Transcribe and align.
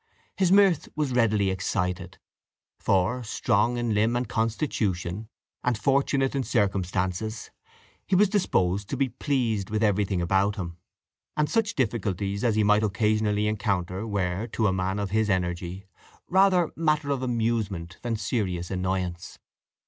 His 0.35 0.51
mirth 0.51 0.89
was 0.95 1.13
readily 1.13 1.51
excited; 1.51 2.17
for, 2.79 3.21
strong 3.21 3.77
in 3.77 3.93
limb 3.93 4.15
and 4.15 4.27
constitution, 4.27 5.29
and 5.63 5.77
fortunate 5.77 6.33
in 6.33 6.41
circumstances, 6.41 7.51
he 8.07 8.15
was 8.15 8.27
disposed 8.27 8.89
to 8.89 8.97
be 8.97 9.09
pleased 9.09 9.69
with 9.69 9.83
everything 9.83 10.19
about 10.19 10.55
him; 10.55 10.77
and 11.37 11.47
such 11.47 11.75
difficulties 11.75 12.43
as 12.43 12.55
he 12.55 12.63
might 12.63 12.81
occasionally 12.81 13.47
encounter 13.47 14.07
were, 14.07 14.47
to 14.47 14.65
a 14.65 14.73
man 14.73 14.97
of 14.97 15.11
his 15.11 15.29
energy, 15.29 15.85
rather 16.27 16.71
matter 16.75 17.11
of 17.11 17.21
amusement 17.21 17.97
than 18.01 18.15
serious 18.15 18.71
annoyance. 18.71 19.37